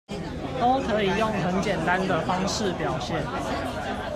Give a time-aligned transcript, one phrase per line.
[0.59, 3.23] 都可以用很簡單的方式表現